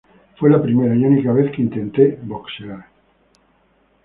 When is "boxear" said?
2.23-2.87